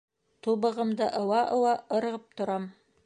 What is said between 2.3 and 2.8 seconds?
торам.